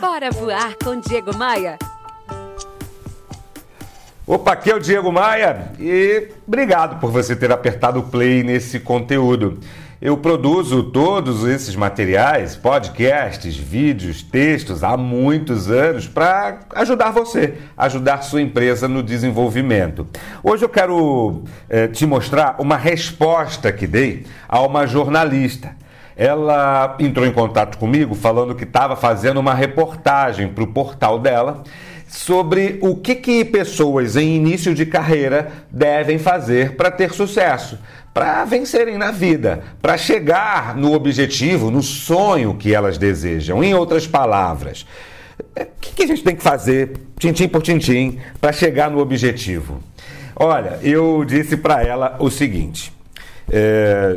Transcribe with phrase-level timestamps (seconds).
[0.00, 1.78] Bora voar com Diego Maia.
[4.26, 8.78] Opa, aqui é o Diego Maia e obrigado por você ter apertado o play nesse
[8.78, 9.58] conteúdo.
[9.98, 18.20] Eu produzo todos esses materiais, podcasts, vídeos, textos há muitos anos para ajudar você, ajudar
[18.20, 20.06] sua empresa no desenvolvimento.
[20.42, 25.74] Hoje eu quero eh, te mostrar uma resposta que dei a uma jornalista.
[26.16, 31.62] Ela entrou em contato comigo falando que estava fazendo uma reportagem para o portal dela
[32.08, 37.78] sobre o que, que pessoas em início de carreira devem fazer para ter sucesso,
[38.14, 43.62] para vencerem na vida, para chegar no objetivo, no sonho que elas desejam.
[43.62, 44.86] Em outras palavras,
[45.38, 49.80] o que, que a gente tem que fazer, tintim por tintim, para chegar no objetivo?
[50.34, 52.95] Olha, eu disse para ela o seguinte.
[53.50, 54.16] É,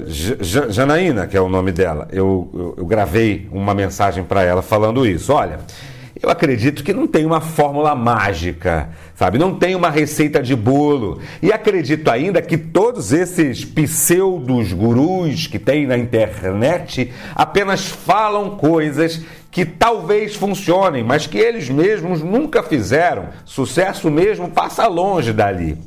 [0.70, 5.06] Janaína, que é o nome dela, eu, eu, eu gravei uma mensagem para ela falando
[5.06, 5.32] isso.
[5.32, 5.60] Olha,
[6.22, 9.38] eu acredito que não tem uma fórmula mágica, sabe?
[9.38, 11.22] Não tem uma receita de bolo.
[11.42, 19.22] E acredito ainda que todos esses pseudos gurus que tem na internet apenas falam coisas
[19.52, 23.30] que talvez funcionem, mas que eles mesmos nunca fizeram.
[23.46, 25.78] Sucesso mesmo passa longe dali.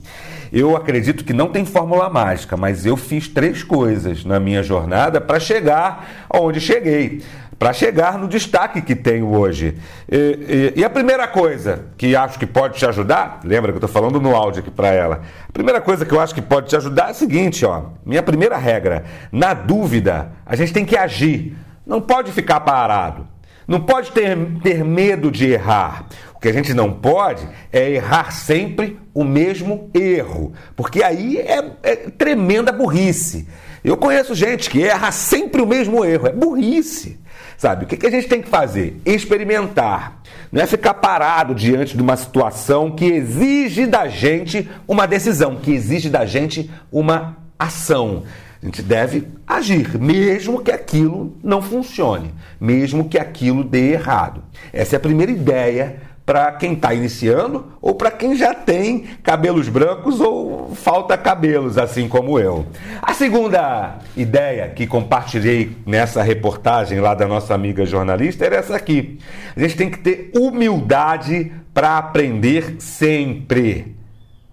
[0.53, 5.21] Eu acredito que não tem fórmula mágica, mas eu fiz três coisas na minha jornada
[5.21, 7.23] para chegar onde cheguei
[7.63, 9.79] para chegar no destaque que tenho hoje.
[10.11, 13.87] E, e, e, a primeira coisa que acho que pode te ajudar, lembra que eu
[13.87, 15.23] estou falando no áudio aqui para ela.
[15.49, 17.85] A primeira coisa que eu acho que pode te ajudar é a seguinte, ó.
[18.05, 21.57] Minha primeira regra: na dúvida, a gente tem que agir.
[21.87, 23.29] Não pode ficar parado.
[23.69, 26.07] Não pode ter, ter medo de errar.
[26.43, 31.97] Que a gente não pode é errar sempre o mesmo erro, porque aí é, é
[31.97, 33.47] tremenda burrice.
[33.85, 37.21] Eu conheço gente que erra sempre o mesmo erro, é burrice.
[37.57, 37.85] Sabe?
[37.85, 39.01] O que, que a gente tem que fazer?
[39.07, 40.21] Experimentar.
[40.51, 45.71] Não é ficar parado diante de uma situação que exige da gente uma decisão, que
[45.71, 48.25] exige da gente uma ação.
[48.61, 54.43] A gente deve agir, mesmo que aquilo não funcione, mesmo que aquilo dê errado.
[54.73, 59.69] Essa é a primeira ideia para quem está iniciando ou para quem já tem cabelos
[59.69, 62.67] brancos ou falta cabelos, assim como eu.
[63.01, 69.19] A segunda ideia que compartilhei nessa reportagem lá da nossa amiga jornalista era essa aqui.
[69.57, 74.02] A gente tem que ter humildade para aprender sempre.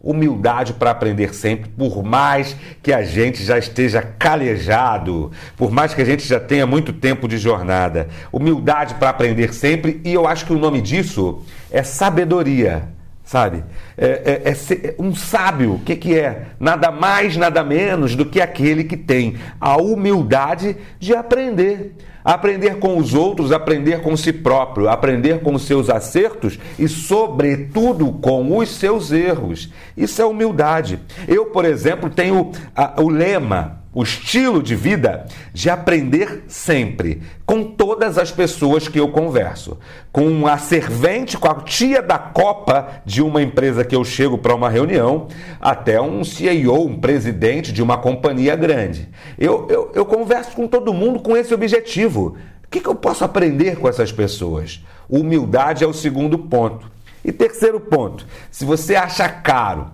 [0.01, 6.01] Humildade para aprender sempre, por mais que a gente já esteja calejado, por mais que
[6.01, 8.07] a gente já tenha muito tempo de jornada.
[8.31, 12.83] Humildade para aprender sempre, e eu acho que o nome disso é sabedoria,
[13.25, 13.63] sabe?
[13.97, 16.47] É, é, é ser, um sábio, o que, que é?
[16.59, 21.93] Nada mais, nada menos do que aquele que tem a humildade de aprender
[22.33, 28.11] aprender com os outros, aprender com si próprio, aprender com os seus acertos e, sobretudo,
[28.11, 29.71] com os seus erros.
[29.97, 30.99] Isso é humildade.
[31.27, 37.63] Eu, por exemplo, tenho a, o lema o estilo de vida de aprender sempre, com
[37.63, 39.77] todas as pessoas que eu converso.
[40.11, 44.53] Com a servente, com a tia da copa de uma empresa que eu chego para
[44.53, 45.27] uma reunião,
[45.59, 49.09] até um CEO, um presidente de uma companhia grande.
[49.37, 52.37] Eu, eu, eu converso com todo mundo com esse objetivo.
[52.63, 54.83] O que, que eu posso aprender com essas pessoas?
[55.09, 56.89] Humildade é o segundo ponto.
[57.25, 59.91] E terceiro ponto: se você acha caro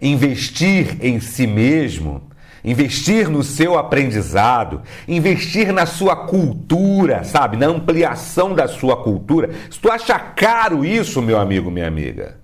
[0.00, 2.22] investir em si mesmo,
[2.64, 7.56] investir no seu aprendizado, investir na sua cultura, sabe?
[7.56, 9.50] Na ampliação da sua cultura.
[9.70, 12.38] Se tu acha caro isso, meu amigo, minha amiga,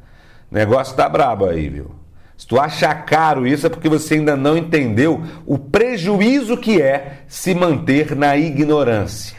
[0.51, 1.99] o negócio tá brabo aí, viu?
[2.37, 7.23] Se tu acha caro isso é porque você ainda não entendeu o prejuízo que é
[7.27, 9.37] se manter na ignorância.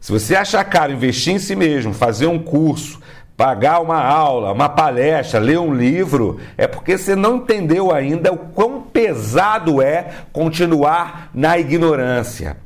[0.00, 3.00] Se você acha caro investir em si mesmo, fazer um curso,
[3.36, 8.36] pagar uma aula, uma palestra, ler um livro, é porque você não entendeu ainda o
[8.36, 12.56] quão pesado é continuar na ignorância.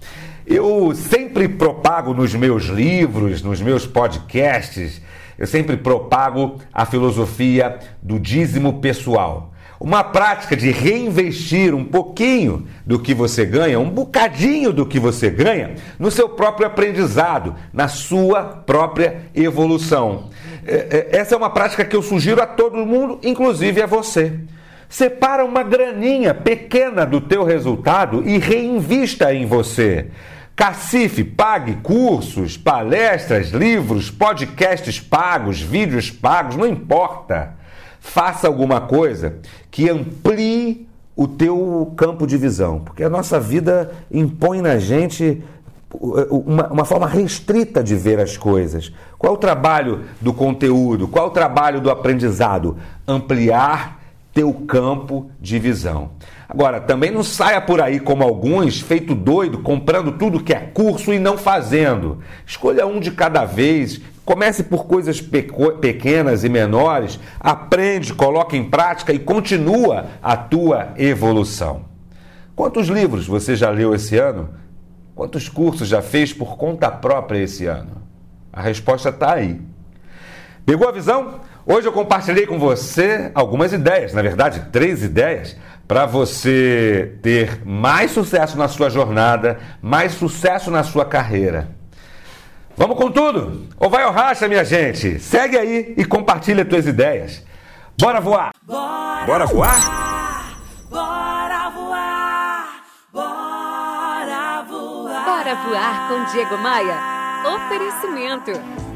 [0.47, 5.01] Eu sempre propago nos meus livros, nos meus podcasts,
[5.39, 9.53] eu sempre propago a filosofia do dízimo pessoal.
[9.79, 15.29] Uma prática de reinvestir um pouquinho do que você ganha, um bocadinho do que você
[15.29, 20.31] ganha, no seu próprio aprendizado, na sua própria evolução.
[20.67, 24.33] É, é, essa é uma prática que eu sugiro a todo mundo, inclusive a você.
[24.89, 30.09] Separa uma graninha pequena do teu resultado e reinvista em você.
[30.55, 37.55] Cacife, pague cursos, palestras, livros, podcasts pagos, vídeos pagos, não importa.
[38.01, 39.39] Faça alguma coisa
[39.71, 45.43] que amplie o teu campo de visão, porque a nossa vida impõe na gente
[46.01, 48.93] uma, uma, forma restrita de ver as coisas.
[49.19, 51.09] Qual é o trabalho do conteúdo?
[51.09, 52.77] Qual é o trabalho do aprendizado?
[53.07, 54.01] Ampliar
[54.37, 56.11] teu campo de visão.
[56.47, 61.11] Agora, também não saia por aí como alguns, feito doido, comprando tudo que é curso
[61.11, 62.19] e não fazendo.
[62.45, 69.11] Escolha um de cada vez, comece por coisas pequenas e menores, aprende, coloca em prática
[69.11, 71.87] e continua a tua evolução.
[72.55, 74.51] Quantos livros você já leu esse ano?
[75.15, 78.03] Quantos cursos já fez por conta própria esse ano?
[78.53, 79.59] A resposta está aí.
[80.67, 81.41] Pegou a visão?
[81.69, 85.57] Hoje eu compartilhei com você algumas ideias, na verdade, três ideias
[85.89, 91.69] para você ter mais sucesso na sua jornada, mais sucesso na sua carreira.
[92.77, 93.67] Vamos com tudo?
[93.81, 95.19] Ou vai ao racha, minha gente?
[95.19, 97.45] Segue aí e compartilha tuas ideias.
[98.01, 98.53] Bora voar!
[98.65, 100.61] Bora, Bora voar?
[100.89, 102.69] Bora voar!
[103.13, 105.25] Bora voar!
[105.25, 106.97] Bora voar com Diego Maia.
[107.57, 108.96] Oferecimento.